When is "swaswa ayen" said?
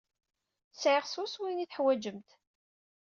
1.07-1.63